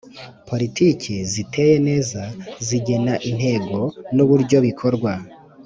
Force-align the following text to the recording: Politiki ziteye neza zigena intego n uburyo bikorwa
Politiki 0.47 1.13
ziteye 1.31 1.75
neza 1.87 2.21
zigena 2.67 3.13
intego 3.29 3.79
n 4.15 4.17
uburyo 4.25 4.57
bikorwa 4.67 5.11